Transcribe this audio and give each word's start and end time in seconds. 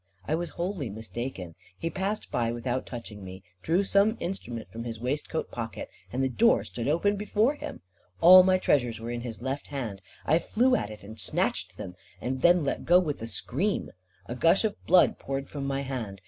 I 0.27 0.33
was 0.33 0.49
wholly 0.57 0.89
mistaken. 0.89 1.53
He 1.77 1.91
passed 1.91 2.31
by, 2.31 2.51
without 2.51 2.87
touching 2.87 3.23
me, 3.23 3.43
drew 3.61 3.83
some 3.83 4.17
instrument 4.19 4.71
from 4.71 4.83
his 4.83 4.99
waistcoat 4.99 5.51
pocket, 5.51 5.89
and 6.11 6.23
the 6.23 6.27
door 6.27 6.63
stood 6.63 6.87
open 6.87 7.17
before 7.17 7.53
him. 7.53 7.81
All 8.19 8.41
my 8.41 8.57
treasures 8.57 8.99
were 8.99 9.11
in 9.11 9.21
his 9.21 9.43
left 9.43 9.67
hand. 9.67 10.01
I 10.25 10.39
flew 10.39 10.75
at, 10.75 10.89
and 11.03 11.19
snatched 11.19 11.77
them, 11.77 11.93
and 12.19 12.41
then 12.41 12.63
let 12.63 12.83
go 12.83 12.97
with 12.99 13.21
a 13.21 13.27
scream. 13.27 13.91
A 14.25 14.33
gush 14.33 14.63
of 14.63 14.75
blood 14.87 15.19
poured 15.19 15.51
from 15.51 15.67
my 15.67 15.81
hand. 15.81 16.19